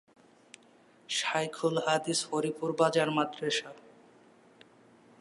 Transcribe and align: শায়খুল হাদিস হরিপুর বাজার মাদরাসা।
শায়খুল 1.09 1.75
হাদিস 1.85 2.19
হরিপুর 2.29 2.69
বাজার 2.79 3.09
মাদরাসা। 3.15 3.69